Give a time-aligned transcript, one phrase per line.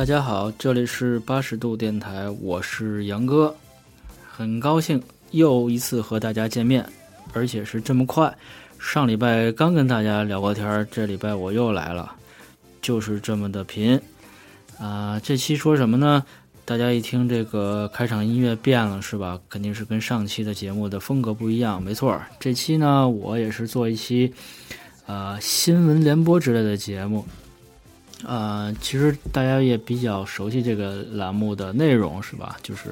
[0.00, 3.54] 大家好，这里是八十度电台，我是杨哥，
[4.26, 4.98] 很高兴
[5.32, 6.82] 又一次和大家见面，
[7.34, 8.34] 而且是这么快。
[8.78, 12.10] 上礼拜刚跟大家聊过天，这礼拜我又来了，
[12.80, 14.00] 就是这么的频。
[14.78, 16.24] 啊，这期说什么呢？
[16.64, 19.38] 大家一听这个开场音乐变了是吧？
[19.50, 21.82] 肯定是跟上期的节目的风格不一样。
[21.82, 24.32] 没错，这期呢，我也是做一期
[25.04, 27.22] 呃新闻联播之类的节目。
[28.26, 32.56] 呃，其实大家也比较熟悉这个栏目的内容是吧？
[32.62, 32.90] 就是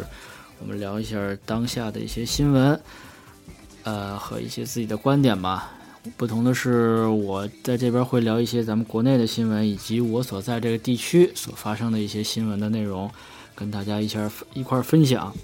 [0.61, 2.81] 我们聊一下当下的一些新闻，
[3.83, 5.73] 呃，和一些自己的观点吧。
[6.17, 13.11] 不同的是，我在这边会聊一些咱们国内的新闻，以及我所在这个地区所发生的一些新闻的内容，
[13.55, 15.35] 跟大家一下一块分享。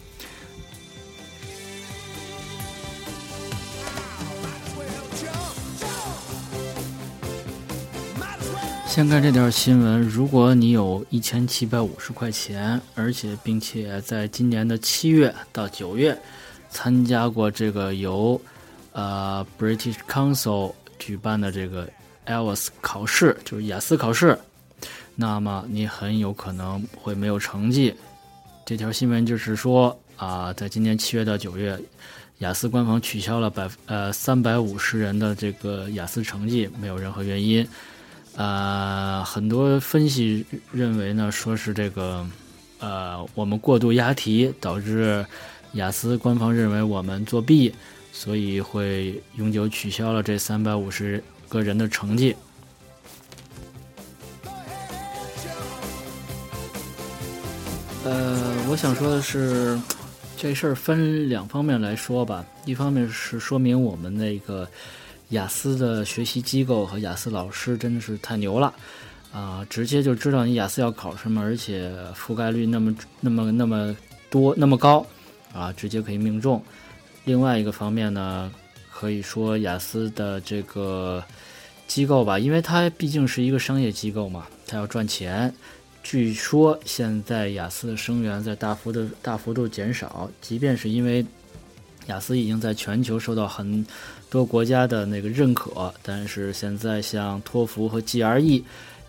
[8.94, 16.16] 先看这条新闻：如果你有一千七百五十块钱，而且并且在今年的七月到九月
[16.70, 18.40] 参加过这个由
[18.92, 21.90] 呃，British Council 举办的这个
[22.26, 24.38] IELTS 考试，就是雅思考试，
[25.16, 27.92] 那么你很有可能会没有成绩。
[28.64, 31.76] 这条新闻就是说啊，在今年七月到九月，
[32.38, 37.66] 雅思官方取消了百呃三百五十人的这个雅思成绩，没有任何原因。
[38.36, 42.26] 呃，很多分析认为呢，说是这个
[42.78, 45.24] 呃我们过度押题导致
[45.72, 47.72] 雅思官方认为我们作弊。
[48.16, 52.32] 所以会永久取消了这三百五十个人的成绩。
[58.04, 59.76] 呃，我想说的是，
[60.36, 62.46] 这事儿分两方面来说吧。
[62.64, 64.68] 一方面是说明我们那个
[65.34, 68.72] 雅思的学习机构和雅思老师真的是太牛了，
[69.32, 73.96] 啊，直接就知道你雅思要考什么，而且覆盖率那么那么那么
[74.30, 75.06] 多那么高，
[75.52, 76.62] 啊，直接可以命中。
[77.24, 78.52] 另外一个方面呢，
[78.92, 81.22] 可以说雅思的这个
[81.86, 85.52] 机构吧，因为它毕竟是一个商业机构嘛，它要赚钱。
[86.02, 91.24] 据说现在雅思的生源在大幅的大幅度减少，即便是因为
[92.06, 93.86] 雅思已经在全球受到很
[94.30, 98.62] 多国家的那个认可，但是现在像托福和 GRE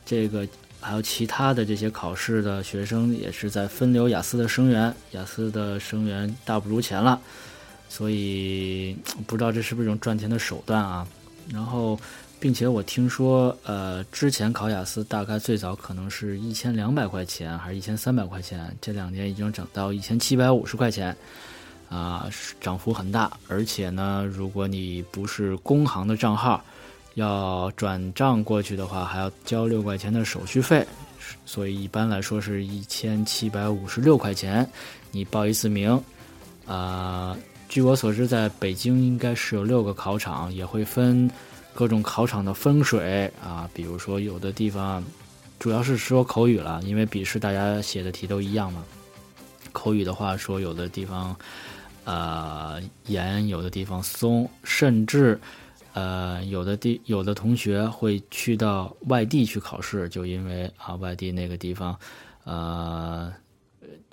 [0.05, 0.47] 这个
[0.79, 7.19] 还有其他的这些考试的学生也是在分流雅思的生源，雅思的生源大不如前了。
[7.87, 11.07] 所以不知道这是不是一种赚钱的手段啊？
[11.53, 11.97] 然后，
[12.39, 18.75] 并且我听说，呃，之前考雅思大概最早可能是一千两百块钱，还是一千三百块钱？
[18.81, 21.15] 这两年已经涨到一千七百五十块钱，
[21.89, 22.29] 啊，
[22.59, 23.31] 涨幅很大。
[23.47, 26.63] 而且呢，如果你不是工行的账号，
[27.15, 30.85] 要转账过去的话，还要交六块钱的手续费。
[31.45, 34.67] 所以一般来说是一千七百五十六块钱，
[35.11, 36.01] 你报一次名，
[36.67, 37.35] 啊。
[37.67, 41.29] 据我所知，在北京应该是有六个考场，也会分
[41.73, 43.67] 各种考场的风水啊。
[43.73, 45.03] 比如说，有的地方
[45.57, 48.83] 主要是说口语了，因为笔试大家写的题都一样嘛。
[49.71, 51.35] 口语的话，说有的地方
[52.05, 55.37] 呃严，有的地方松，甚至
[55.93, 61.99] 呃有的地有的同学会去到外地去考试，就因为啊外地那个地方
[62.45, 63.33] 呃。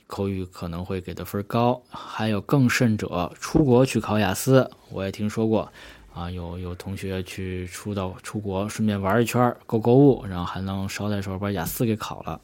[0.08, 5.66] 口语可能会给的分高，还有更甚者出国去考雅思，我也听说过，
[6.12, 12.38] 啊，有有同学去出到出国，顺便玩一圈，购购物，然后还能捎带手把雅思给考了，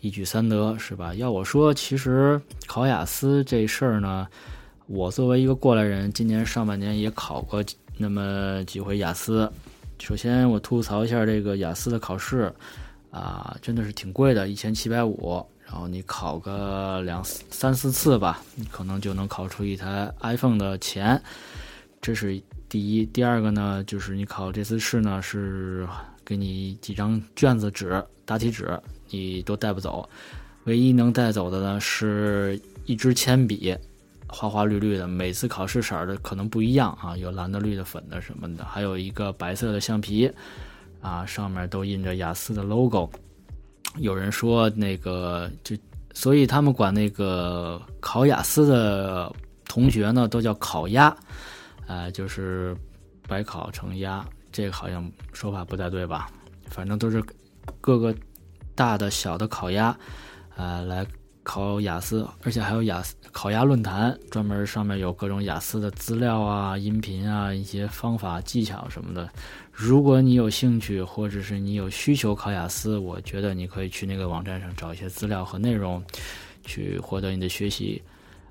[0.00, 1.14] 一举三得，是吧？
[1.14, 4.26] 要我说，其实考雅思这事儿呢，
[4.88, 7.62] 我作为一个过来人，今年上半年也考过
[7.98, 9.50] 那么几回雅思。
[9.98, 12.50] 首先，我吐槽一下这个雅思的考试，
[13.10, 15.44] 啊，真的是挺贵的，一千七百五。
[15.66, 21.20] 然后你考个两三四次吧，你可能就能考出一台 iPhone 的钱，
[22.00, 23.04] 这是第一。
[23.04, 25.86] 第二个呢，就是你考这次试呢，是
[26.24, 28.80] 给你几张卷子纸、答题纸，
[29.10, 30.08] 你都带不走。
[30.64, 33.76] 唯一能带走的呢，是一支铅笔，
[34.28, 40.30] 花花绿绿的，每次考试色儿的可能不一样啊，有蓝的、绿的、粉的什么的，还有一个白色的橡皮，
[41.00, 43.10] 啊，上面都印着雅思的 logo。
[43.96, 45.74] 有人说那个就，
[46.12, 49.32] 所以他们管那个考雅思的
[49.64, 51.16] 同学呢，都叫烤鸭，
[51.86, 52.76] 呃，就是
[53.26, 56.30] 白考成鸭，这个好像说法不太对吧？
[56.66, 57.24] 反正都是
[57.80, 58.14] 各个
[58.74, 59.96] 大的小的烤鸭，
[60.54, 61.06] 呃，来
[61.48, 69.26] 考雅思，而且还有雅思考压论坛，专门上面有各种雅思的资料啊、音频啊、一些方法技巧什么的。
[69.72, 76.04] 如果你有兴趣，或者是你有需求考雅思，我觉得你可以去那个网站上找一些资料和内容，
[76.66, 78.02] 去获得你的学习。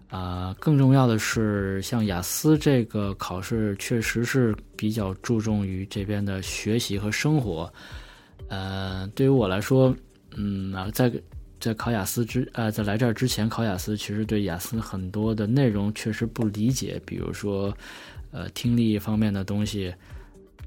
[0.09, 7.71] 啊，更重要的是，像雅思这个考试，确实是比较注重于这边的学习和生活。
[8.47, 9.95] 呃，对于我来说，
[10.35, 11.11] 嗯，在
[11.59, 17.75] 在考雅思之呃，在来这儿之前考雅思，其实对雅思很多的内容确实不理解，比如说，
[18.31, 19.93] 呃，听力方面的东西，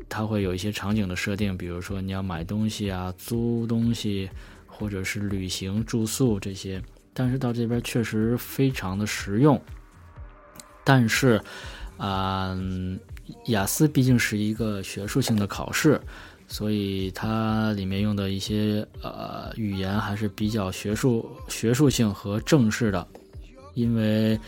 [0.09, 4.29] 它会有一些场景的设定，比如说你要买东西啊、租东西，
[4.67, 6.83] 或者是旅行、住宿这些。
[7.13, 9.61] 但是到这边确实非常的实用，
[10.85, 11.41] 但是，
[11.99, 12.57] 啊，
[13.47, 16.01] 雅思毕竟是一个学术性的考试，
[16.51, 23.07] 所以它里面用的一些呃语言还是比较学术、学术性和正式的，
[23.73, 24.39] 因为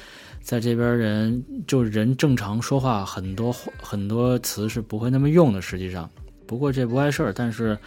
[0.42, 3.50] 在这边人就人正常说话，很多
[3.80, 5.62] 很多词是不会那么用的。
[5.62, 6.10] 实际上，
[6.46, 7.78] 不过这不碍事儿，但是，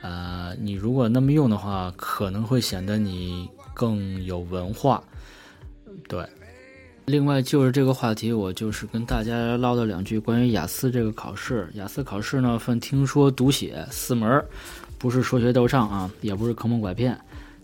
[0.00, 3.46] 呃，你如果那么用的话，可能会显得你。
[3.78, 5.04] 更有文化，
[6.08, 6.26] 对。
[7.06, 11.68] 另外就是这个话题，我就是跟大家唠叨两句关于雅思这个考试。
[11.74, 14.44] 雅思考试呢分听说读写四门，
[14.98, 17.16] 不是说学逗唱啊，也不是坑蒙拐骗。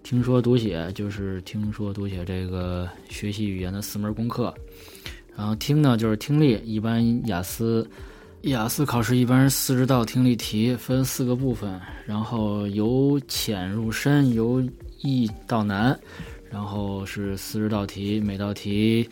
[0.04, 4.54] 听说读写就是听说读写这个学习语言的四门功课。
[5.36, 7.84] 然后听呢就是听力，一般雅思
[8.42, 14.62] 雅思考试一般是四十道听力题，分四个部分，然后由浅入深，由
[15.00, 15.98] 易到难，
[16.48, 19.08] 然后是四十道题，每道题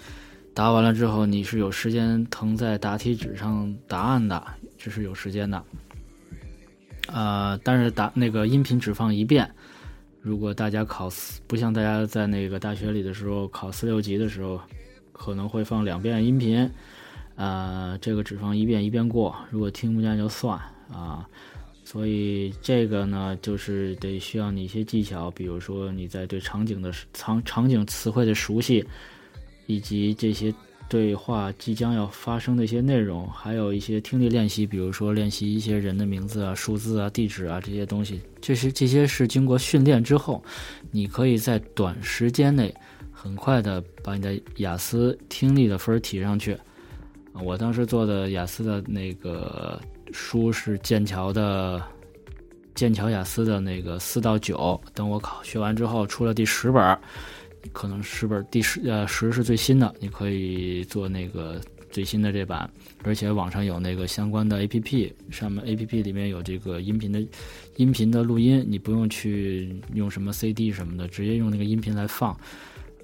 [0.53, 4.45] 答完了之后，你是有时间腾在答题纸上答案的，
[4.77, 5.63] 这是有时间的。
[7.07, 9.51] 啊，但是答那个音频只放一遍。
[10.21, 14.61] 如果大家考四，不像大家在那个大学里的时候考四六级的时候，
[15.13, 16.71] 可能会放两遍音频，
[17.37, 19.35] 啊，这个只放一遍，一遍过。
[19.51, 20.61] 如果听不见就算
[20.93, 21.27] 啊。
[21.83, 28.85] 所以这个呢，就是得需要你一些技巧，比如说你在对场景的场场景词汇的熟悉，
[29.75, 30.53] 以及这些
[30.89, 38.21] 对话即将要发生的一些内容，还有一些听力练习，比如说练习一些人的名字啊、数字啊、地址啊这些东西。
[38.41, 40.43] 这些这些是经过训练之后，
[40.91, 42.75] 你可以在短时间内
[43.13, 46.57] 很快的把你的雅思听力的分提上去。
[47.45, 49.81] 我当时做的雅思的那个。
[50.13, 51.81] 书是剑桥的，
[52.75, 54.81] 剑桥雅思的那个四到九。
[54.93, 56.99] 等我考学完之后，出了第十本，
[57.73, 61.61] 可能十本第十呃十是最新的，你可以做那个
[61.91, 62.69] 最新的这版。
[63.03, 67.27] 而且网上有那个相关的 A P P，上面 A P P 里面有这个音频的
[67.77, 72.37] 音频的录音，你不用去用什么 C D 什么的，直接用那个音频来放，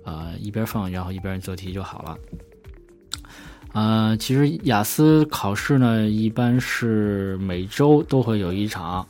[0.04, 2.18] 啊一边放然后一边做题就好了。
[3.72, 9.06] 呃，其实雅思考试呢，一般是每周都会有一场，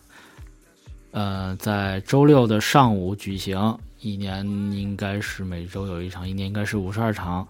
[1.13, 3.57] 呃，在周六的上午举行。
[4.01, 7.47] 一年应该是每周有一场，一年应该是五十二场，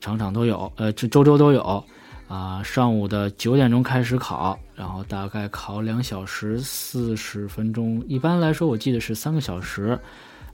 [0.00, 0.70] 场场都有。
[0.76, 1.84] 呃，这周周都有。
[2.26, 8.02] 啊，上午的九点钟开始考，然后大概考两小时四十分钟。
[8.08, 9.98] 一般来说，我记得是三个小时。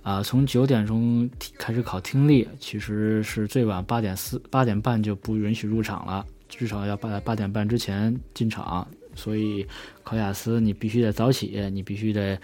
[0.02, 1.28] 啊，从九点钟
[1.58, 8.86] 开始考听力，其实是最晚八点四八点半就不允许入场了，至少要八八点半之前进场。
[9.14, 9.66] 所以
[10.02, 12.38] 考雅思你必须得早起，你必须得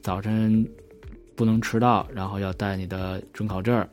[0.00, 0.66] 早晨
[1.34, 3.86] 不能迟到，然后要带你的准考证，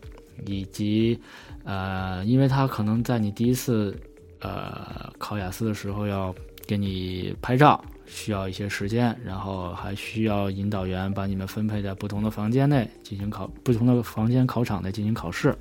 [0.46, 1.20] 以及
[1.64, 3.96] 呃，因为他可能在你第一次
[4.40, 6.34] 呃考雅思的时候要
[6.66, 7.84] 给你拍照。
[8.12, 15.56] 需要一些时间，然后还需要引导员把你们分配在不同的房间内进行考，不同的房间考场内进行考试。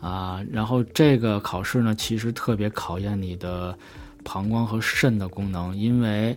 [0.00, 3.76] 啊，然后这个考试呢，其实特别考验你的
[4.24, 6.34] 膀胱和肾的功能，因为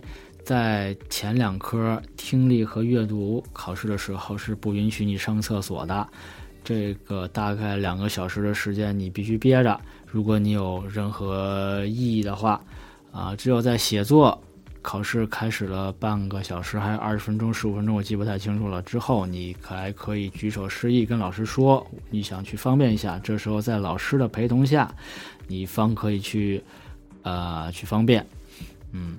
[0.48, 6.08] 在前两科听力和阅读考试的时候是不允许你上厕所的，
[6.64, 12.58] 这个大概两个小时的时间你必须憋着，如果你有任何异议的话，
[13.12, 14.42] 啊，只有在写作。
[14.80, 18.80] 考试开始了半个小时，还有二十分钟、十五分钟，我记不太清楚了。
[18.80, 23.18] 之后你还可以举手示意跟老师说你想去方便一下。
[23.18, 24.90] 这时候在老师的陪同下，
[25.46, 26.62] 你方可以去，
[27.20, 28.26] 呃，去方便。
[28.92, 29.18] 嗯，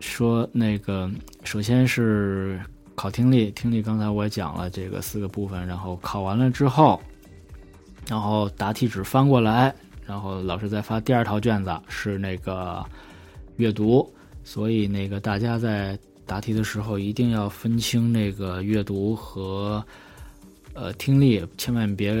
[0.00, 1.10] 说那个
[1.44, 2.60] 首先是
[2.94, 7.00] 考听力，听力刚才我也讲了这个四个部分，然后考完了之后，
[8.08, 9.74] 然后答题纸翻过来，
[10.06, 12.84] 然后老师再发第二套卷子，是那个
[13.56, 14.08] 阅读。
[14.44, 19.84] 所以，那个大家在答题的时候一定要分清那个阅读和
[20.72, 22.14] 呃听力千万别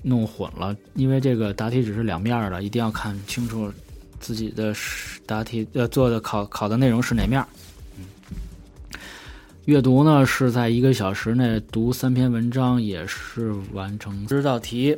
[0.00, 3.70] 弄混了，因为这个答题纸是两面的，一定要看清楚
[4.20, 4.74] 自己的
[5.24, 7.44] 答题呃做的考考的内容是哪面。
[9.64, 14.96] 阅读呢是在一个小时内读三篇文章，也是完成这道题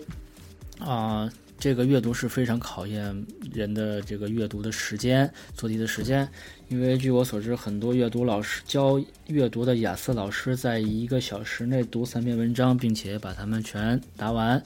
[0.78, 1.30] 啊。
[1.60, 6.28] 这个阅读是非常考验人的这个阅读的时间、做题的时间，
[6.68, 14.62] 因为据我所知，很多阅读老师教阅读的雅思老师，在一个小时内读三篇文章，并且把它们全答完，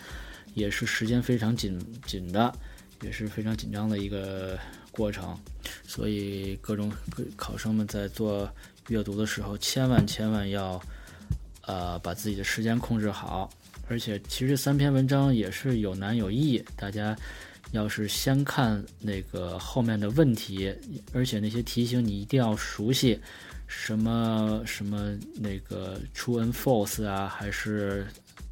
[0.52, 2.52] 也是时间非常紧紧的，
[3.02, 4.58] 也是非常紧张的一个
[4.90, 5.38] 过程。
[5.86, 6.90] 所以，各种
[7.36, 8.50] 考生们在做
[8.88, 10.80] 阅读的时候，千万千万要，
[11.66, 13.50] 呃，把自己的时间控制好。
[13.88, 16.62] 而且，其实三篇文章也是有难有易。
[16.76, 17.14] 大家
[17.72, 20.74] 要是先看那个后面的问题，
[21.12, 23.18] 而且那些题型你一定要熟悉，
[23.66, 28.06] 什么什么那个 true and false 啊，还是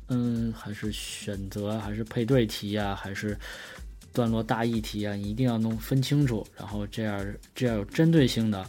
[0.08, 3.38] 嗯，还是选择，还是配对题啊，还是
[4.12, 6.46] 段落大意题啊，你一定要弄分清楚。
[6.56, 8.64] 然后这样这样有针对性的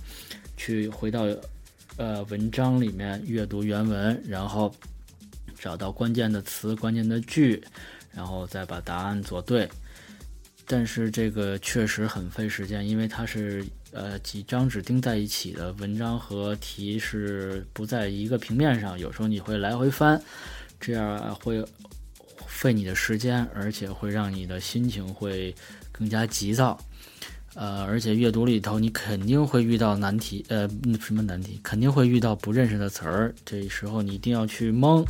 [0.58, 1.26] 去回到
[1.98, 4.74] 呃文章里面阅读原文，然后。
[5.60, 7.64] 找到关键的词、关键的句，
[8.12, 9.70] 然后再把答案做对。
[10.66, 20.20] 但是这个确实很费时间，因为它是呃几张纸钉在一起的，文章和题是不在一个平面上，有时候你会来回翻，
[20.80, 21.64] 这样会
[22.62, 25.54] 费你的时间，而且会让你的心情会
[25.92, 26.80] 更加急躁。
[27.56, 30.70] 呃，而且阅读里头你肯定会遇到难题，呃，
[31.02, 31.60] 什么难题？
[31.64, 35.04] 肯定会遇到不认识的词儿，这时候你一定要去蒙。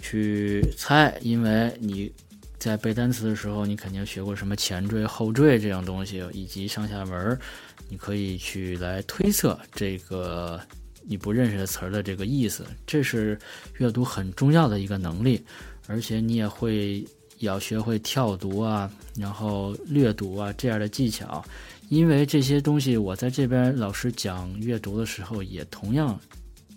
[0.00, 2.12] 去猜，因为你
[2.58, 7.40] 在背单词的时候，你肯定学过什么前缀、后缀这样东西，以及上下文儿，
[7.88, 10.60] 你可以去来推测这个
[11.02, 13.38] 你不认识的词儿的这个意思，这是
[13.78, 15.42] 阅读很重要的一个能力，
[15.86, 17.04] 而且你也会
[17.38, 21.44] 要学会跳读啊，然后略读啊这样的技巧，
[21.88, 26.18] 因为这些东西我在这边老师讲阅读的时候，也同样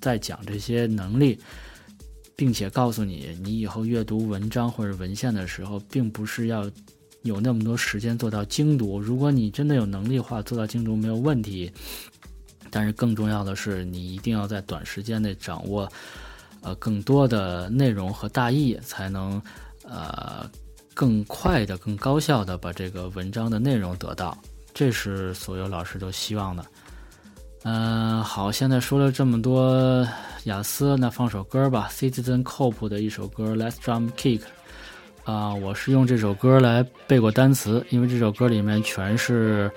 [0.01, 1.39] 在讲这些能力。
[2.39, 6.69] 并且告诉你，你以后阅读文章或者文献的时候，并不是要
[7.23, 8.99] 有那么多时间做到精读。
[8.99, 11.71] 如果你真的有能力的话，做到精读没有问题。
[12.69, 15.91] 但是更重要的是，你一定要在短时间内掌握
[16.61, 19.41] 呃更多的内容和大意，才能
[19.83, 20.49] 呃
[20.93, 24.37] 更快的、更高效的把这个文章的内容得到。
[24.73, 26.65] 这是所有老师都希望的。
[27.63, 30.07] 嗯，好，现在说了这么多
[30.43, 34.39] 雅思，那放首歌吧，Citizen Cope 的一首歌《Let's Drum Kick》。
[35.23, 39.69] 啊，我是用这首歌来背过单词，因为这首歌里面全是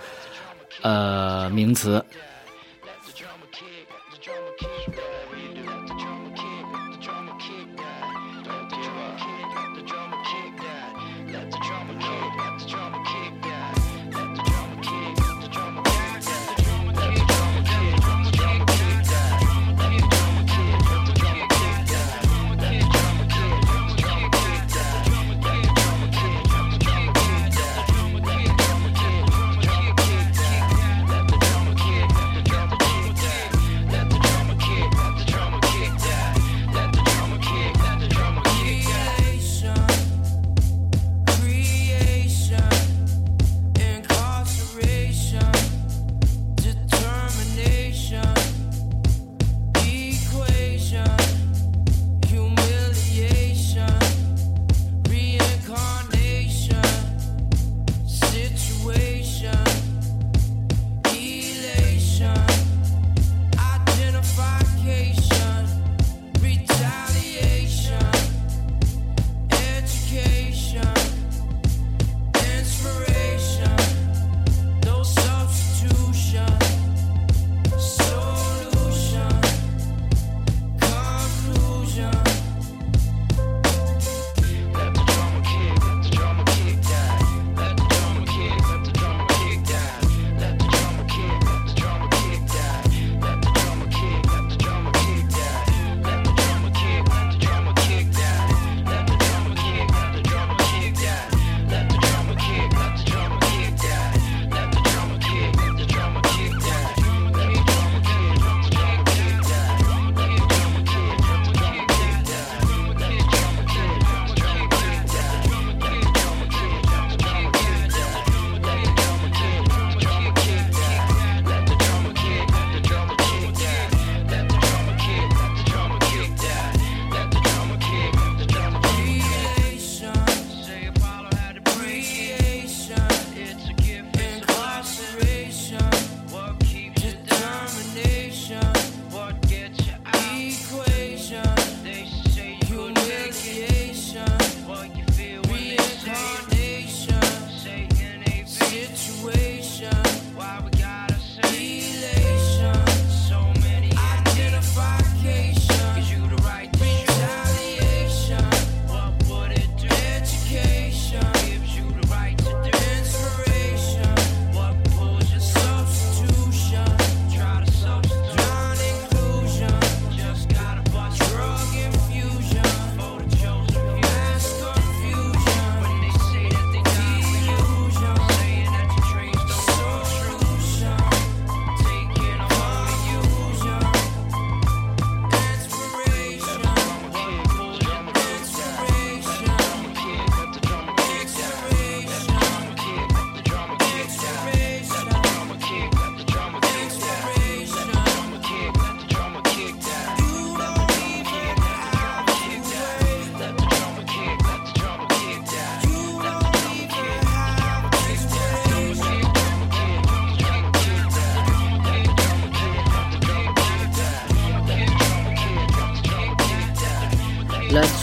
[0.83, 2.05] 呃名词。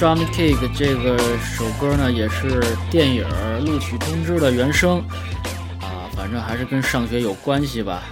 [0.07, 3.25] Drum Kick 这个首歌呢，也是电影
[3.59, 4.99] 《录取通知》的原声
[5.81, 8.03] 啊，反正还是跟上学有关系吧。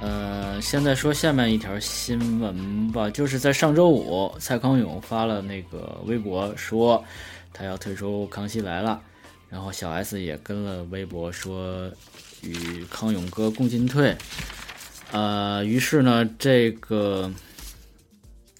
[0.00, 7.04] 呃，现在说下面一条新闻吧，就是在上周五，蔡康永发了那个微博说
[7.52, 9.00] 他要退出《康熙来了》，
[9.52, 11.90] 然后小 S 也跟了微博说
[12.42, 14.16] 与康永哥共进退。
[15.10, 17.28] 呃，于是呢，这个。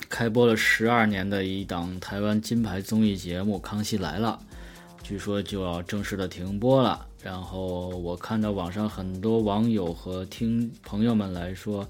[0.08, 4.40] 开播了十二年的一档台湾金牌综艺节目《康熙来了》，
[5.06, 7.06] 据说就要正式的停播了。
[7.22, 11.86] 然后我看到网上很多网友和听朋友们来说，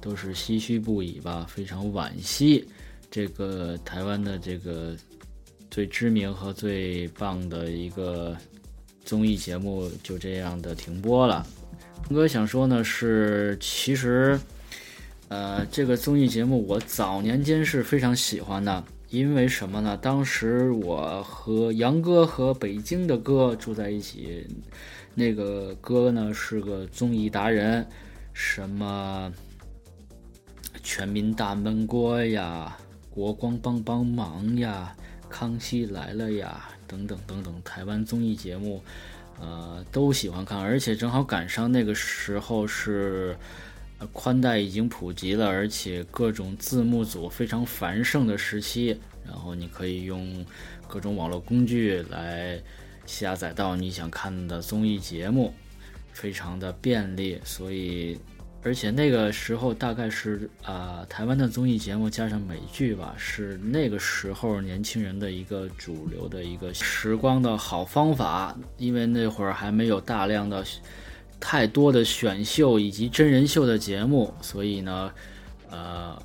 [0.00, 2.66] 都是唏嘘不已吧，非常惋惜。
[3.10, 4.96] 这个台湾的这个
[5.70, 8.36] 最知名和最棒的一个
[9.04, 11.46] 综艺节目就这样的停播了。
[12.08, 14.38] 哥想说呢，是其实。
[15.32, 19.96] 呃，这个综艺节目我早年间是非常喜欢的，因为什么呢？
[19.96, 24.46] 当时我和杨哥和北京的哥住在一起，
[25.14, 27.86] 那个哥呢是个综艺达人，
[28.34, 29.32] 什么
[30.82, 32.76] 《全民大闷锅》呀，
[33.14, 34.94] 《国光帮帮忙》呀，
[35.30, 38.82] 《康熙来了》呀，等等等等，台湾综艺节目，
[39.40, 43.34] 呃，都喜欢看，而且正好赶上那个时候是。
[44.12, 50.44] 宽带已经普及了，而且各种字幕组非常繁盛的时期，然后你可以用
[50.88, 52.60] 各种网络工具来
[53.06, 55.52] 下载到你想看的综艺节目，
[56.12, 57.40] 非常的便利。
[57.44, 58.18] 所以，
[58.62, 70.64] 而且那个时候大概是啊，台湾的综艺节目加上美剧吧，是那个时候年轻人的一个主流的一个时光的好方法，因为那会儿还没有大量的。
[71.44, 75.12] 太多的选秀以及真人秀的节目，所以呢，
[75.70, 76.16] 呃，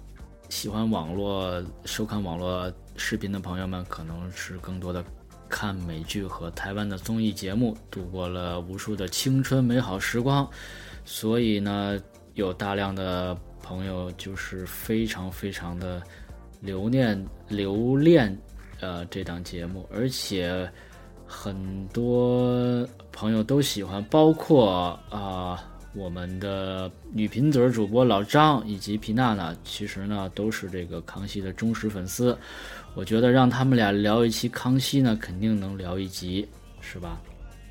[0.48, 5.04] 喜欢网络收看网络视频的朋友们，可能是更多的
[5.50, 10.48] 看美剧和台湾的综艺节目，度过了无数的青春美好时光。
[11.04, 12.00] 所以呢，
[12.36, 16.00] 有大量的朋友就是非常非常的
[16.62, 18.38] 留念留恋
[18.82, 20.72] 呃这档节目，而且。
[21.28, 25.64] 很多朋友都喜欢，包括啊
[25.94, 32.38] 我们的女贫嘴主播老张以及皮娜娜，其实呢都是这个康熙的忠实粉丝。
[32.96, 36.48] 我觉得让他们俩聊一期康熙呢，肯定能聊一集，
[36.82, 37.22] 是吧？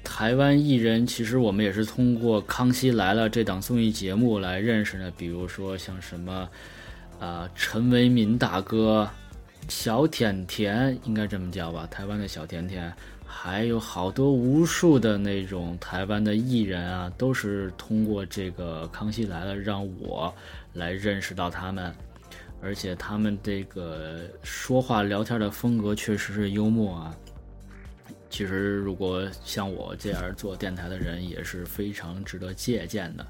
[0.04, 6.48] 台湾艺人其实我们也是通过《康熙来了》这档综艺节目来认识的，比如说像什么
[7.18, 9.08] 啊陈为民大哥、
[9.68, 11.88] 小甜甜，应该这么叫吧？
[11.90, 12.92] 台湾的小甜甜。
[13.26, 20.32] 还有好多无数的那种台湾的艺人啊，都是通过这个《康熙来了》让我
[20.72, 21.92] 来认识到他们，
[22.62, 27.14] 而且他们这个说话聊天的风格确实是幽默啊。
[28.30, 33.26] 其实如果像我这样做电台的人也是非常值得借鉴的。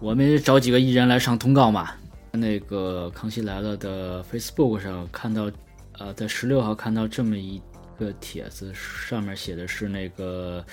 [0.00, 1.90] 我们找几个艺人来上通告嘛？
[2.30, 5.50] 那个《康熙来了》的 Facebook 上看到，
[5.98, 7.60] 呃，在十六号看到这么一。
[7.98, 10.64] 个帖子上面写的是那个，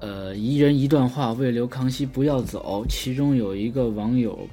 [0.00, 2.84] 呃，一人一段话，为留康熙不要走。
[2.88, 4.48] 其中有一个网友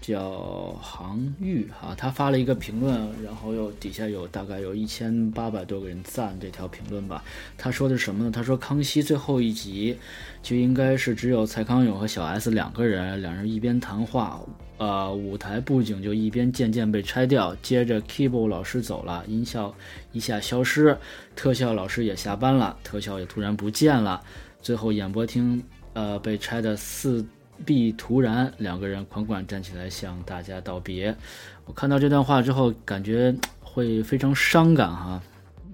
[0.00, 7.24] 叫杭玉哈，他发了一个评论，然后又底下有大概有一千八百多个人赞这条评论吧。
[7.58, 8.30] 他说的什么呢？
[8.30, 9.96] 他说康熙最后一集
[10.42, 14.40] 就应该是只有蔡康永和小 S 两个人，两人一边谈话。
[14.78, 19.74] 呃，舞台布景就一边渐渐被拆掉，接着 keyboard 老师走了，音效
[20.12, 20.94] 一下消失，
[21.34, 24.22] 特效老师也下班了，特效也突然不见了，
[24.60, 25.62] 最后演播厅
[25.94, 27.24] 呃被拆的四
[27.64, 31.16] 必突然，两个人款款站起来向大家道别。
[31.64, 35.22] 我看到这段话之后，感觉会非常伤感哈，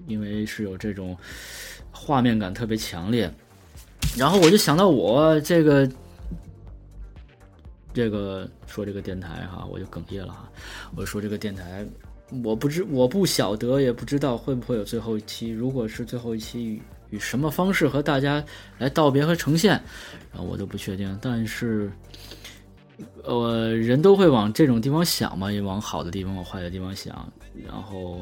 [0.07, 1.17] 因为是有这种
[1.91, 3.31] 画面感特别强烈，
[4.17, 5.89] 然后我就想到我这个。
[7.95, 10.49] 这个说这个电台哈，我就哽咽了哈。
[10.95, 11.85] 我说这个电台，
[12.43, 15.49] 我不知我不晓得，也不知道会不会有最后一期。
[15.49, 16.81] 如果是最后一期，
[17.13, 18.43] 以什么方式和大家
[18.77, 19.71] 来道别和呈现，
[20.31, 21.17] 然后我都不确定。
[21.21, 21.91] 但是，
[23.23, 27.31] 呃，人都会往这种地方想嘛，也往好的地方、往坏的地方想。
[27.65, 28.19] 然后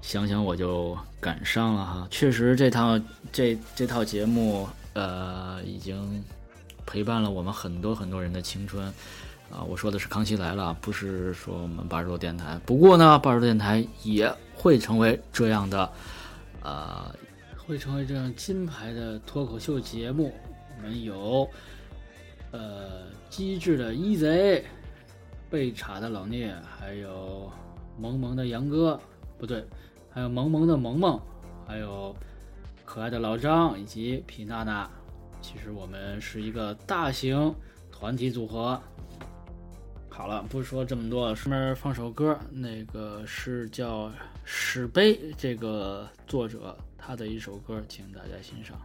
[0.00, 2.06] 想想我就感伤了哈。
[2.10, 3.00] 确实，这套
[3.32, 6.24] 这这套节目，呃，已经。
[6.90, 8.86] 陪伴了我们很多很多人的青春，
[9.50, 12.58] 啊，我说的是《康熙来了》，不是说我们八十多电台。
[12.64, 15.92] 不过呢，八十多电台也会成为这样的，
[16.62, 17.14] 呃，
[17.68, 20.32] 会成为这样金牌的脱口秀节目。
[20.74, 21.46] 我们有，
[22.50, 24.64] 呃，机智的伊贼，
[25.50, 27.52] 被查的老聂，还有
[27.98, 28.98] 萌萌的杨哥，
[29.36, 29.62] 不对，
[30.08, 31.20] 还有萌萌的萌萌，
[31.66, 32.16] 还有
[32.86, 34.90] 可爱的老张以及皮娜娜。
[35.42, 37.54] 其实我们是一个大型
[37.92, 38.80] 团体组合。
[40.08, 44.06] 好了，不说这么多，顺便放首歌，那个是叫
[44.42, 48.78] 《史碑》这个作者他的一首歌，请大家欣赏。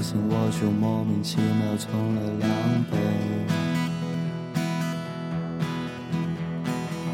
[0.00, 2.48] 不小心我就莫名其妙冲了两
[2.84, 2.96] 杯。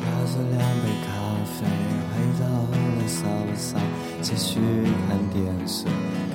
[0.00, 1.10] 拿着两杯咖
[1.50, 1.66] 啡
[2.06, 2.72] 回到了
[3.08, 3.82] 沙发上，
[4.22, 4.60] 继续
[5.08, 5.18] 看。
[5.34, 5.84] 电视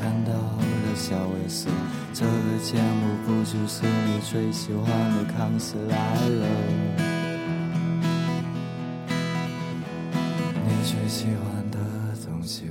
[0.02, 1.16] 看到了小
[1.48, 1.70] S，
[2.14, 4.86] 这个节目不就是你最喜欢
[5.16, 5.96] 的《康熙来
[6.28, 6.48] 了》？
[10.68, 11.80] 你最喜欢的
[12.26, 12.71] 东西，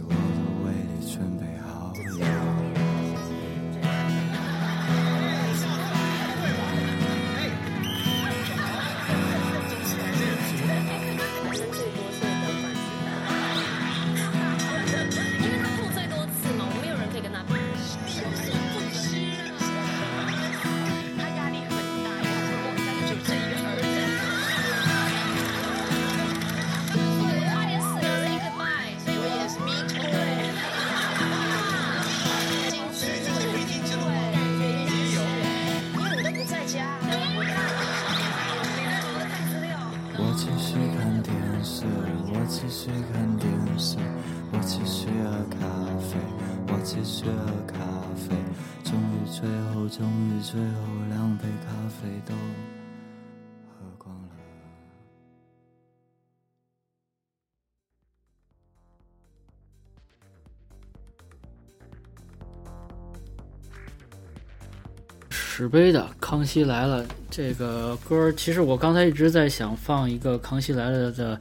[65.60, 71.38] 纸杯的《康熙来了》这个歌，其实我刚才一直在想放一个《康熙来了》的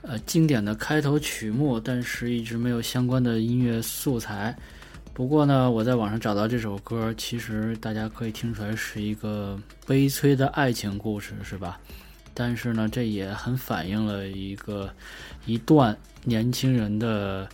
[0.00, 4.52] 呃经典的开头曲目，但是一直没有相关的音乐素材。
[5.14, 11.78] 不过呢，我在网上找到这首歌，其实大家可以听出来是一个悲催的爱情故事，是吧？
[12.34, 14.90] 但是呢，这也很反映了一个
[15.46, 17.48] 一段年轻人的。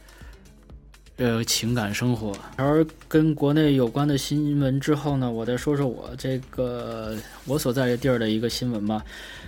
[1.18, 2.32] 呃，情感生活。
[2.56, 9.04] 而跟国内有关的新闻之后呢，我再说说我这个我所在的地儿的一个新闻吧。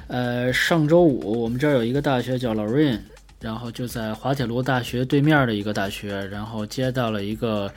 [0.08, 2.98] 呃，上周五我们这儿有一个大学叫 Lorraine，
[3.40, 7.72] 然后就在滑铁卢大学对面的一个大学，然后接到了一个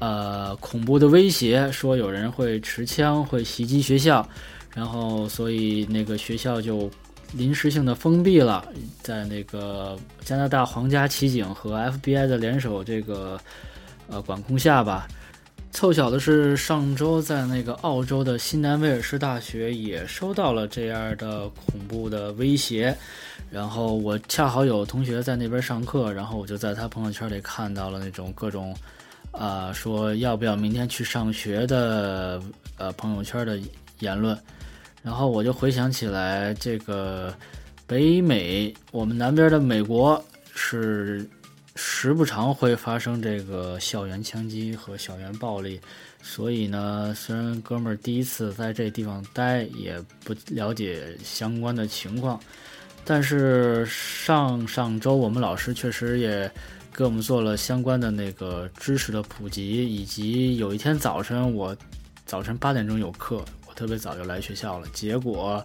[0.00, 4.28] 呃恐怖的威胁，说有人会持枪会袭击学校，
[4.74, 6.90] 然后所以那个学校就。
[7.32, 8.66] 临时性的封闭了，
[9.02, 13.38] 在那个加拿大皇家骑警和 FBI 的联手这个
[14.08, 15.06] 呃管控下吧。
[15.70, 22.96] 凑巧的是，上周在那个澳洲的新南威尔士大学也收到了这样的恐怖的威胁。
[23.50, 28.74] 然后我恰好有同学在那边上课，然后我就在他朋友圈里看到了那种各种
[29.30, 32.42] 啊说要不要明天去上学的
[32.78, 33.58] 呃朋友圈的
[34.00, 34.36] 言论。
[35.08, 37.34] 然后我就回想起来，这个
[37.86, 40.22] 北美，我们南边的美国
[40.54, 41.26] 是
[41.76, 45.80] 时不常会发生这个校园枪击和校园暴力，
[46.22, 52.38] 所以呢，虽然哥们儿第一次在这地方待，也不了解相关的情况，
[53.02, 56.52] 但是上上周我们老师确实也
[56.92, 61.74] 给我们做了相关的那个知识的普及，以及有一天早晨我
[62.26, 63.42] 早晨八点钟有课。
[63.78, 65.64] 特别早就来学校了，结果，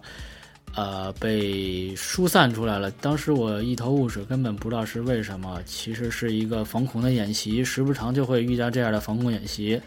[0.76, 2.88] 呃，被疏散出来了。
[2.92, 5.60] 当时我一头雾水，根本不知道是为什么。
[5.66, 9.80] 其实是一个防恐的演习，时不常就会遇到这样的防恐演习。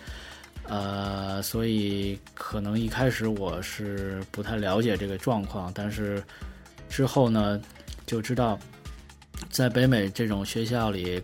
[0.66, 6.22] 呃，所以可能一开始我是不太了解这个状况，但是
[6.90, 7.58] 之后呢，
[8.06, 8.60] 就知道
[9.50, 11.22] 在北美这种学校里，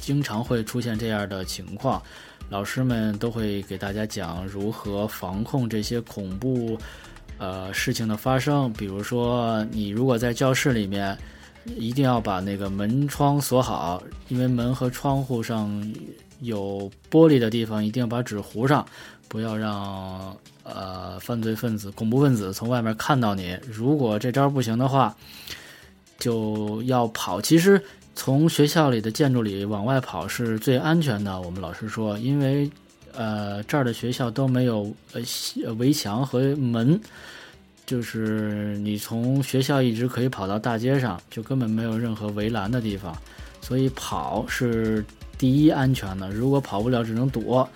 [0.00, 2.00] 经常会出现这样的情况，
[2.48, 6.78] 老师们都会给大家讲如何防控这些恐怖
[7.38, 11.16] 呃事情的发生，比如说你如果在教室里面。
[11.74, 15.68] 一定要把那个门窗锁好，因为门和窗户上
[16.38, 18.86] 有玻璃的地方，一定要把纸糊上，
[19.26, 23.58] 不要让呃犯罪分子、恐怖分子从外面看到你。
[23.68, 25.12] 如果这招不行的话，
[26.20, 27.42] 就要跑。
[27.42, 27.82] 其实
[28.16, 31.40] 从学校里的建筑里往外跑是最安全的。
[31.42, 32.68] 我们老师说，因为
[33.12, 35.20] 呃这儿的学校都没有呃
[35.74, 36.98] 围墙和门。
[37.84, 43.16] 就是你从学校一直可以跑到大街上，就根本没有任何围栏的地方，
[43.60, 45.04] 所以跑是
[45.38, 46.28] 第一安全的。
[46.30, 47.68] 如果跑不了，只能躲，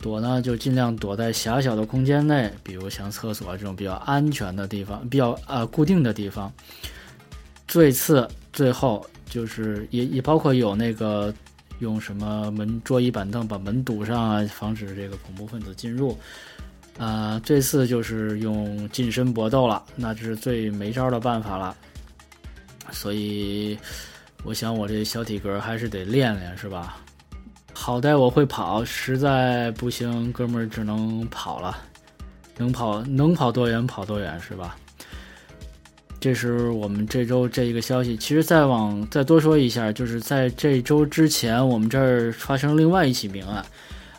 [0.00, 6.50] 躲呢就尽量躲在狭小的空间内，比如像厕所这种比较安全的地方，比较呃固定的地方。
[7.70, 11.32] 最次最后就是也也包括有那个
[11.78, 16.18] 用什么门桌椅板凳把门堵上啊，防止这个恐怖分子进入。
[16.98, 21.76] 啊，这次就是用近身搏斗了，那这是最没招的办法了。
[22.90, 23.78] 所以，
[24.42, 26.96] 我想我这小体格还是得练练，是吧？
[27.72, 31.78] 好歹我会跑，实在不行，哥们儿只能跑了。
[32.58, 34.76] 能跑能跑多远跑多远，是吧？
[36.20, 38.16] 这是我们这周这一个消息。
[38.16, 43.64] 其实再往再多说一下，就是在这周之前，我们这儿发生另外一起命案。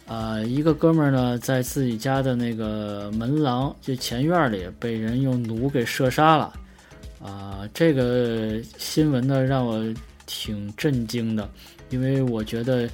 [0.08, 6.54] 啊，一个哥们儿呢，在自己家的那个门廊就前院里被人用弩给射杀了。
[7.24, 9.82] 啊，这个新闻呢让我
[10.26, 11.50] 挺震惊的，
[11.92, 12.90] 因为我觉得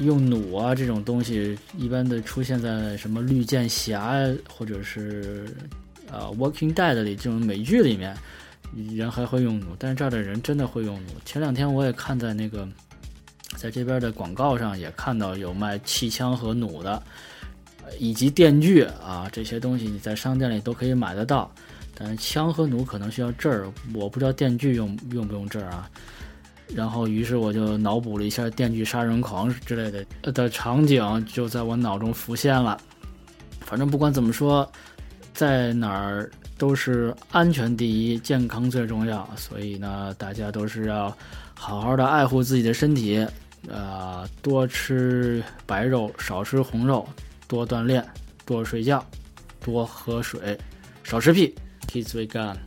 [0.00, 4.12] 用弩啊这种东西一般的出现在什么绿箭侠
[4.46, 5.46] 或者是
[6.12, 8.16] 啊《Walking Dead》里这种美剧里面，
[8.94, 11.12] 人还会用弩，但是这儿的人真的会用弩。
[11.24, 12.68] 前两天我也看在那个。
[13.56, 17.02] 在这边的广告上也看到有卖气枪和弩的，
[17.98, 21.50] 以及电锯啊这些东西，你在商店里都可以买得到。
[21.94, 25.90] 但是枪和弩可能需要证儿，我不知道电锯用用不用证儿啊。
[26.74, 29.90] 然后，于是我就脑补了一下电锯杀人狂之类
[30.22, 32.80] 的的场景，就在我脑中浮现了。
[33.60, 34.70] 反正不管怎么说，
[35.40, 39.26] 在哪儿都是安全第一，健康最重要。
[39.38, 41.16] 所以呢，大家都是要
[41.54, 43.26] 好好的爱护自己的身体。
[43.66, 47.08] 呃，多吃白肉，少吃红肉，
[47.48, 48.06] 多锻炼，
[48.44, 49.02] 多睡觉，
[49.64, 50.58] 多喝水，
[51.02, 51.54] 少吃屁。
[51.88, 52.58] ，kiss we got.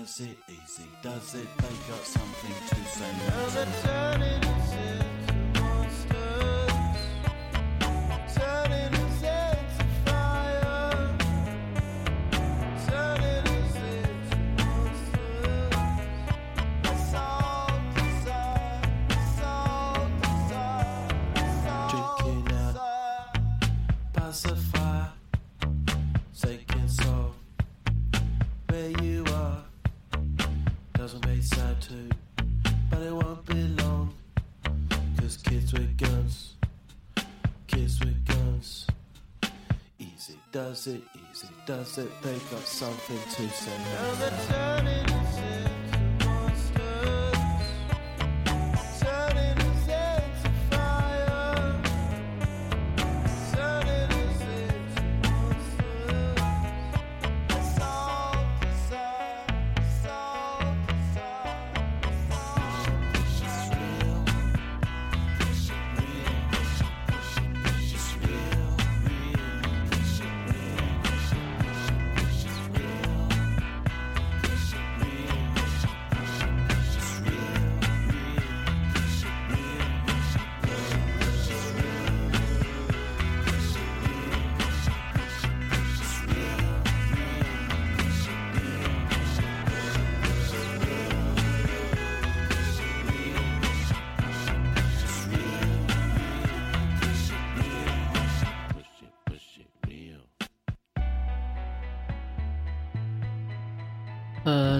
[0.00, 1.48] Does it easy, does it?
[1.56, 5.27] They got something to say.
[40.78, 42.22] does it easy, does it?
[42.22, 45.87] They've got something to say.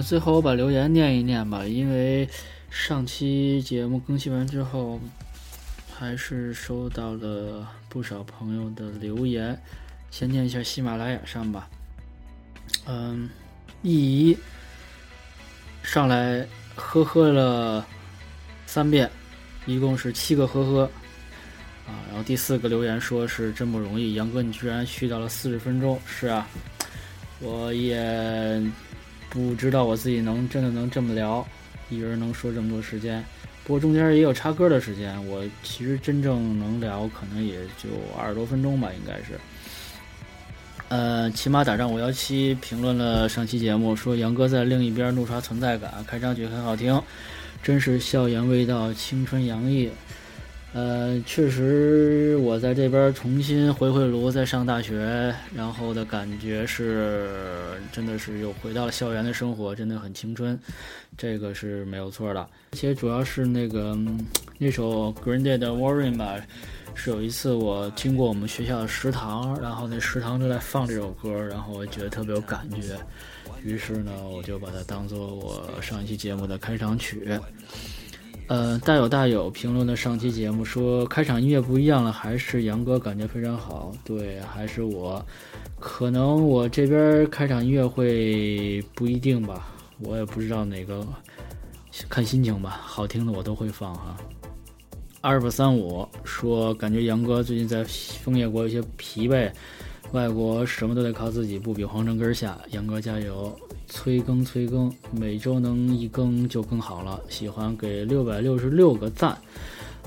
[0.09, 2.27] 最后我把留言念一念吧，因为
[2.71, 4.99] 上期节目更新完之后，
[5.95, 9.55] 还是收到了不少朋友的留言。
[10.09, 11.69] 先念一下喜马拉雅上吧。
[12.87, 13.29] 嗯，
[13.83, 14.37] 一一
[15.83, 16.43] 上来
[16.73, 17.85] 呵呵了
[18.65, 19.07] 三遍，
[19.67, 20.89] 一共是七个呵呵
[21.85, 21.93] 啊。
[22.07, 26.01] 然后第四个留言说是真不容易，杨哥你居然续到了四十分钟。
[26.07, 26.47] 是啊，
[27.41, 28.59] 我也。
[29.29, 31.45] 不知道我自己能真的能这么聊，
[31.89, 33.23] 一人能说这么多时间。
[33.63, 39.39] 不过中间也有插歌的时间，我其实真正能聊可能也就二十多分钟吧，应该是。
[40.87, 46.99] 呃，骑马打仗五幺七评论了上期节目，说杨哥在另一边怒刷存在感，开场曲很好听，
[47.61, 49.87] 真是校园味道，青春洋溢。
[50.71, 57.27] 呃，确实，我在这边重新回回炉，在上大学，然后的感觉是，
[57.91, 60.57] 真的是又回到了校园的生活，真的很青春，
[61.17, 62.41] 这个是没有错的。
[62.41, 63.97] 而且主要是那个
[64.59, 66.35] 那首 Green Day 的 Worry 吧，
[66.93, 72.95] 是有一次我经过我们学校的食堂，然后那食堂正在放这首歌，然后我觉得特别有感觉，
[73.63, 77.27] 于是呢，我就把它当做我上一期节目的开场曲。
[78.49, 83.91] 呃，大有大有评论的上期节目说开场音乐不一样了，还是杨哥感觉非常好。
[84.03, 85.23] 对，还是我，
[85.79, 89.67] 可能我这边开场音乐会不一定吧，
[89.99, 91.05] 我也不知道哪个，
[92.09, 92.81] 看心情吧。
[92.83, 94.17] 好听的我都会放哈。
[95.21, 99.51] 阿尔法三五说感觉杨哥最近在枫叶国有些疲惫，
[100.11, 102.57] 外国什么都得靠自己，不比皇城根下。
[102.71, 103.55] 杨哥加油。
[103.89, 107.19] 催更催更，每周能一更就更好了。
[107.27, 109.37] 喜欢给六百六十六个赞，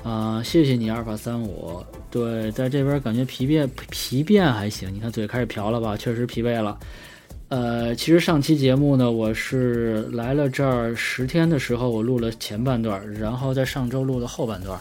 [0.03, 1.83] 啊，谢谢你阿尔法三五。
[2.09, 5.95] 对，在这边感觉疲惫疲惫还行，你看嘴开始瓢了吧？
[5.97, 6.77] 确实疲惫了。
[7.49, 14.79] 呃，其实上期节目呢，我是来了这儿十天的时候，我录了前半段，然后在上周录的后半段。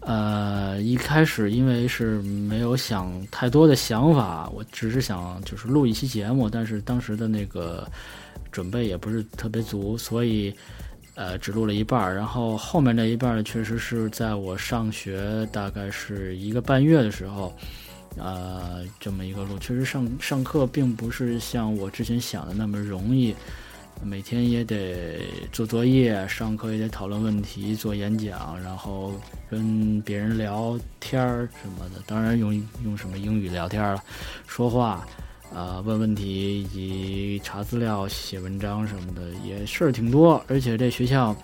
[0.00, 7.86] 呃，一开始因为是没有想太多的想法，我只是想就是录一期节目，但是当时的那个。
[8.50, 10.54] 准备也不是特别足，所以，
[11.14, 12.14] 呃，只录了一半儿。
[12.14, 17.52] 然后后面那一半儿确实是在我上学大概是一个半月的时候，
[18.16, 19.58] 呃，这么一个录。
[19.58, 23.34] 确实上上课并不是像我之前想的那么容易，
[24.02, 25.20] 每天也得
[25.52, 29.12] 做作业，上课也得讨论问题、做演讲，然后
[29.50, 32.02] 跟别人聊天儿什么的。
[32.06, 32.52] 当然用
[32.84, 34.02] 用什么英语聊天了，
[34.46, 35.06] 说话。
[35.54, 41.34] 啊，问问题以及查资料、写文章什么的也事儿挺多，而且这学校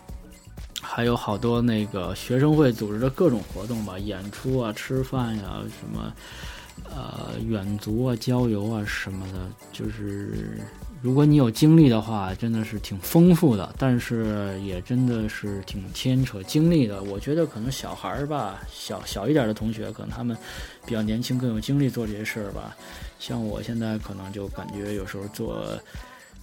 [0.81, 6.13] 还有好多那个学生会组织的各种活动吧，演出啊、吃饭呀、什么
[6.85, 10.61] 呃远足啊、郊游啊什么的，就是。
[11.07, 17.01] 如果你有精力的话，真的是挺丰富的，但是也真的是挺牵扯精力的。
[17.05, 20.37] 我觉得可能小孩儿吧，小小一点的同学，可能他们
[20.85, 22.77] 比较年轻，更有精力做这些事儿吧。
[23.21, 25.81] 像我现在可能就感觉有时候做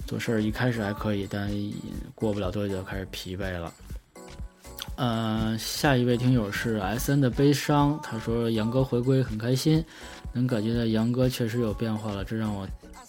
[0.08, 1.52] 做事儿一开始还可以，但
[2.16, 3.74] 过不了多久就开始疲惫了。
[4.96, 9.84] 呃，下一位听友是 S N 的悲伤，他说杨哥回归很开心，
[10.32, 12.66] 能感觉到杨哥确实有变化了，这让我。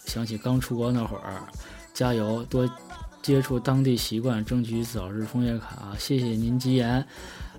[0.06, 1.42] 想起刚出国那会儿，
[1.92, 2.68] 加油，多
[3.22, 5.94] 接触当地习惯，争取早日枫叶卡。
[5.98, 7.04] 谢谢您吉言，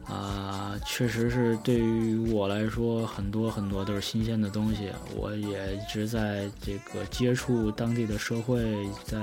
[0.07, 4.91] 啊，确实是对于我来说，很多很多都是新鲜的东西。
[5.15, 9.17] 我也一直在这个接触当地的社会，在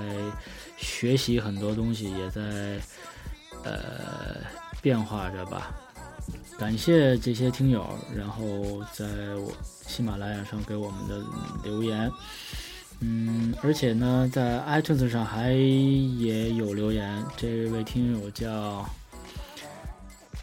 [0.77, 2.81] 学习很多东西，也在
[3.63, 4.41] 呃
[4.83, 5.71] 变化着吧。
[6.59, 9.07] 感谢这些听友，然后在
[9.37, 9.53] 我
[9.87, 11.23] 喜马拉雅上给我们的
[11.63, 12.11] 留言。
[13.05, 18.89] 嗯，而且呢，在 iTunes 上还也有留言，这位听友叫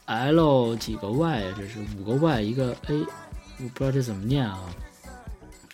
[0.05, 4.59] L 几个 Y，这是五个 Y 一个 A，我不知道这怎么念啊。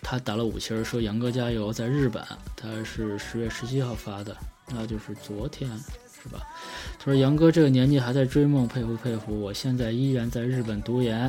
[0.00, 2.22] 他打了五星说：“杨哥加油，在日本。”
[2.54, 4.36] 他是十月十七号发的，
[4.68, 5.68] 那就是昨天，
[6.22, 6.46] 是吧？
[7.00, 9.40] 他说：“杨哥这个年纪还在追梦，佩服佩服。
[9.40, 11.28] 我现在依然在日本读研。”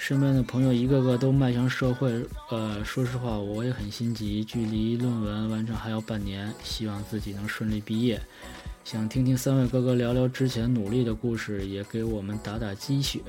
[0.00, 2.10] 身边的朋友一个个都迈向社会，
[2.48, 8.18] 呃，说实话，我也很心急，距离论文完成还有半年，希望自己能顺利毕业。
[8.82, 13.20] 想听听三位哥哥聊聊之前努力的故事，也给我们打打鸡血。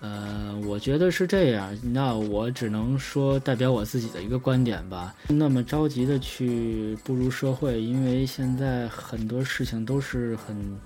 [0.00, 5.14] 呃，我觉得是这样，那我只能说代表我自己的一个观点吧。
[5.28, 10.76] 那么着急的去步入社会，因为现在很多事情都是很。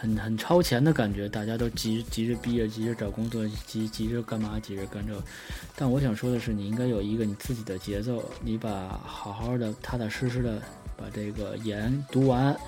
[0.00, 5.12] 很很超前的感觉，大家都急急着毕业，急着找工作，急急着干嘛，急着干这。
[5.76, 10.62] 但我想说的是，你应该有一个你自己的节奏，你把好好的、踏踏实实的
[10.96, 12.58] 把这个研读完，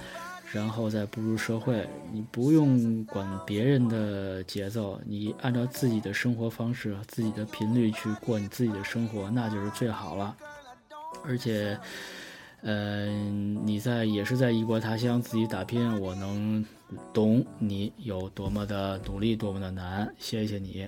[0.53, 1.89] 然后再步入社会。
[2.13, 10.37] 你不用管别人的节奏，你按照自己的生活方式、自己的频率去过你自己的生活，那就是最好了。
[11.25, 11.79] 而且，
[12.61, 16.63] 嗯，你在也是在异国他乡自己打拼，我能
[17.13, 20.13] 懂你有多么的努力，多么的难。
[20.19, 20.87] 谢谢你。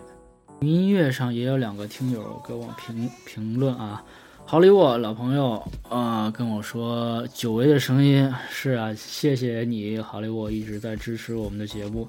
[0.61, 4.03] 音乐上也有两个听友给我评评论啊，
[4.47, 12.09] 好礼我老朋友啊跟我说久违的声音是啊，谢谢你好礼我一直在支持我们的节目。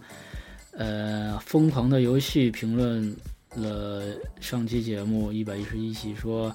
[0.71, 3.15] 呃，疯狂的游戏评论
[3.55, 4.03] 了
[4.39, 6.53] 上期节目一百一十一期，说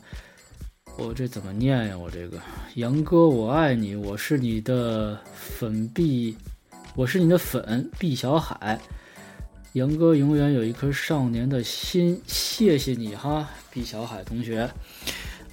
[0.98, 1.98] 我这怎么念呀？
[1.98, 2.38] 我这个
[2.74, 6.36] 杨哥我爱你，我是你的粉碧，
[6.96, 8.78] 我是你的粉毕小海。
[9.74, 14.68] 杨哥永远有一颗少年的心，谢谢你哈，毕小海同学。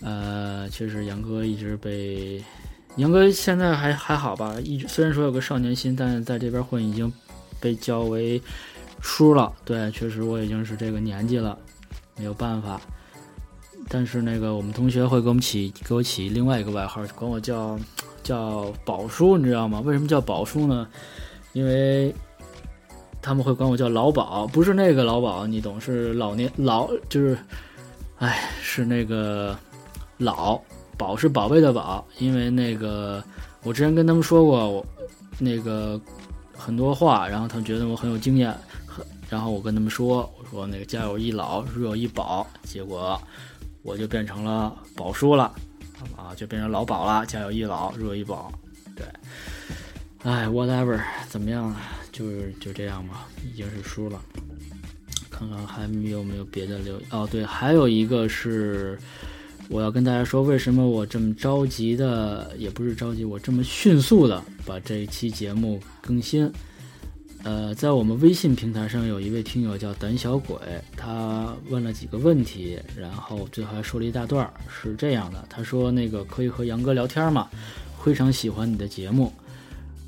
[0.01, 2.43] 呃，确实杨哥一直被
[2.95, 4.55] 杨哥现在还还好吧？
[4.63, 7.11] 一虽然说有个少年心，但是在这边混已经
[7.59, 8.41] 被叫为
[8.99, 9.53] 叔了。
[9.63, 11.57] 对，确实我已经是这个年纪了，
[12.17, 12.81] 没有办法。
[13.87, 17.79] 但是那个我们同学会给我们起给我起另外一个外号，管我叫
[18.23, 19.79] 叫宝叔，你知道吗？
[19.81, 20.87] 为什么叫宝叔呢？
[21.57, 22.13] 因为。
[23.19, 27.37] 他们会管我叫老宝，不是那个老宝，你懂，是老年老，就是，
[28.19, 29.53] 哎，是那个
[30.17, 30.57] 老
[30.97, 33.21] 宝是宝贝的宝，因为那个
[33.63, 34.85] 我之前跟他们说过，我
[35.39, 35.99] 那个
[36.55, 38.55] 很多话，然后他们觉得我很有经验，
[39.29, 43.21] 然后我跟他们说，我说那个家有一老，如有一宝，结果
[43.83, 45.51] 我就变成了宝叔了，
[46.15, 48.49] 啊，就变成老宝了，家有一老，如有一宝，
[48.95, 49.05] 对，
[50.27, 50.99] 哎，whatever，
[51.29, 51.73] 怎么样？
[52.11, 54.21] 就是就这样吧，已经是输了。
[55.31, 58.99] 看看还有没有别的留哦，对，还有一个是
[59.69, 66.51] 我要跟大家说，为什么我这么着急的，也不是着急，我这么迅速的把这一期节目更新。
[67.43, 70.57] 呃，在我们微信平台上有一位听友叫胆小鬼，
[70.97, 77.47] 他问了几个问题，然后最后还说了一大段，是这样的，他说那个可以和杨哥聊天吗？
[78.03, 79.31] 非常喜欢你的节目，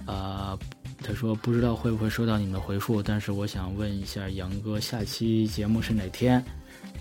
[0.09, 0.57] 啊。
[1.01, 6.43] 他说不知道会不会收到你们的回复，但是我想问一下杨哥，下期节目是哪天？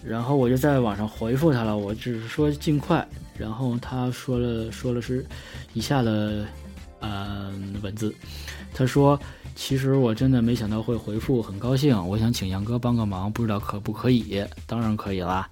[0.04, 3.06] 然后我就在网上回复他了，我只是说尽快。
[3.36, 5.26] 然后他说了说了是
[5.74, 6.46] 以下的
[7.00, 8.14] 嗯文字，
[8.72, 9.18] 他说
[9.56, 11.94] 其实我真的没想到会回复，很高兴。
[12.08, 14.42] 我想请杨哥帮个忙，不知道可不可以？
[14.66, 15.48] 当然可以啦。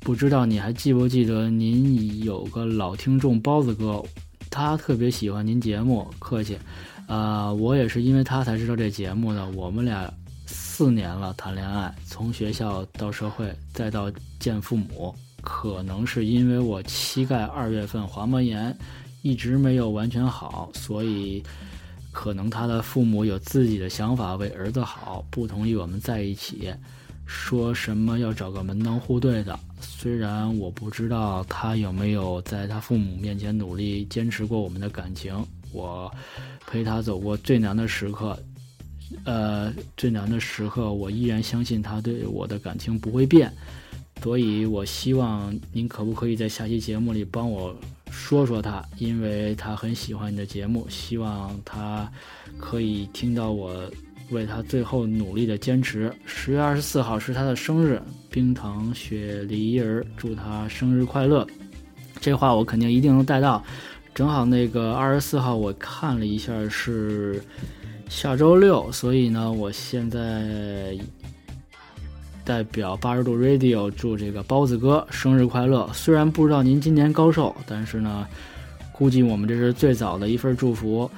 [0.00, 4.02] 不知道你还记不记得您有个老听众包子哥，
[4.52, 6.58] 他特别喜欢您节目，客气。
[7.06, 9.48] 啊，我也是因为他才知道这节目的。
[9.50, 10.12] 我们俩
[10.46, 18.76] 四年了谈恋爱，从学校到社会再到见父母，可能是因为我膝盖二月份滑膜炎
[19.22, 21.42] 一直没有完全好，所以
[22.12, 26.72] 可能他的父母有自己的想法，为儿子好，不同意我们在一起，
[27.26, 29.58] 说什么要找个门当户对的。
[29.82, 36.10] 虽然我不知道他有没有在他父母面前努力坚持过我们的感情，我。
[36.64, 38.38] 陪他走过最难的时刻，
[39.24, 43.52] 呃，最难的时刻，我依然相信他对我的感情不会变，
[44.22, 47.76] 所以我希望您可不可以在下期节目里帮我
[48.10, 52.10] 说说他，因为他很喜欢你的节目，希望他
[52.56, 53.84] 可以听到我
[54.32, 56.12] 为他最后努力的坚持。
[56.24, 61.46] 十月二十四号是他的生日，冰糖雪梨儿，祝他生日快乐。
[62.20, 63.62] 这话我肯定一定能带到。
[64.14, 67.42] 正好那个二十四号，我看了一下是
[68.08, 70.96] 下周六，所以呢，我现在
[72.44, 75.88] 代表八十度 Radio 祝这个包子哥生日快乐。
[75.94, 78.26] 虽然不知道您今年高寿，但是呢，
[78.92, 81.10] 估计我们这是最早的一份祝福。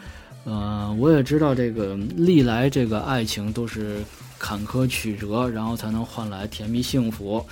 [0.44, 4.02] 嗯，我也知道这个历来这个爱情都是
[4.38, 7.44] 坎坷曲折，然后才能换来甜蜜幸福，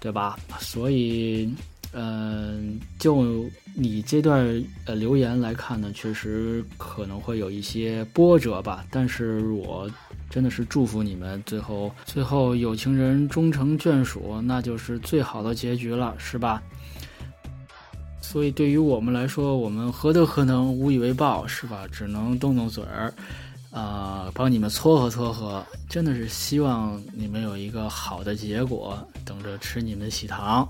[0.00, 0.38] 对吧？
[0.60, 1.52] 所以。
[1.98, 8.84] 嗯，就你这段呃留言来看呢，确实可能会有一些波折吧。
[8.90, 9.90] 但是我
[10.28, 16.62] 真的是祝福你们最后最后有情人终成眷属，那就是最好的结局了，是吧？
[18.28, 21.86] 所以对于我们来说，我们何德何能，无以为报，是吧？
[21.92, 23.14] 只能动动嘴儿，
[23.70, 25.64] 啊，帮你们撮合撮合。
[25.88, 30.68] 真的是希望你们有一个好的结果，等着吃你们的喜糖。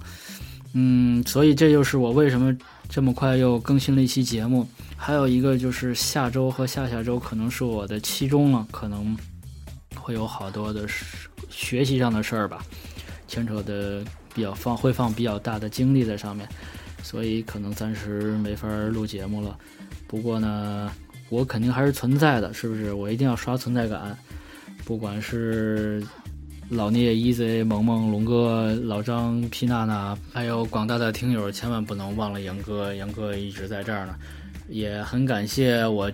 [0.74, 2.54] 嗯，所以这就是我为什么
[2.90, 4.68] 这么快又更新了一期节目。
[4.94, 9.16] 还有一个就是下周和下下周可能是我的期中了，可能
[9.94, 10.86] 会有好多的
[11.48, 12.62] 学习上的事儿吧，
[13.26, 14.04] 牵扯的
[14.34, 16.46] 比较放会放比较大的精力在上面，
[17.02, 19.56] 所以可能暂时没法录节目了。
[20.06, 20.90] 不过呢，
[21.28, 22.92] 我肯定还是存在的，是不是？
[22.92, 24.16] 我一定要刷存在感，
[24.84, 26.02] 不管是
[26.68, 34.16] 老聂、easy、萌萌、龙哥、老张、皮娜娜，还有广大的听友，千万不能忘了杨哥，杨哥一直在这儿呢。
[34.68, 36.10] 也很感谢我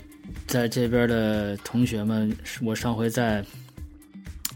[0.46, 3.42] 在这边的同学们，我上回在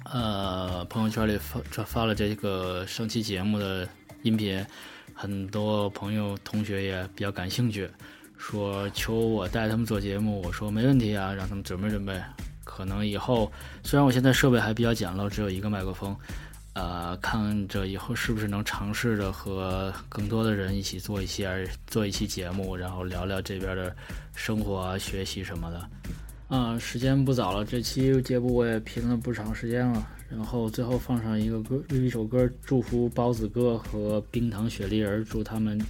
[0.04, 3.88] 呃朋友圈里发发了这个上期节目的
[4.22, 4.62] 音频，
[5.18, 7.88] 很多朋友同学也比较感兴趣，
[8.36, 12.20] 说求我带他们做节目，我说没问题啊，让他们准备准备。
[12.64, 13.50] 可能以后
[13.82, 16.14] 虽然我现在设备还比较简陋，只有一个麦克风。
[16.74, 23.96] 呃，看着以后是不是能尝试着和更多的人一起做一些做一期节目，然后聊聊这边的
[24.34, 25.88] 生活啊、学习什么的。
[26.54, 35.80] 啊，时间不早了，这期节目我也评了不长时间了，然后最后放上一个歌一首歌祝福包子哥和冰糖雪梨儿祝他们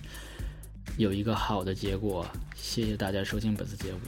[0.99, 2.27] 有一个好的结果。
[2.55, 3.99] 谢谢大家收听本次节目。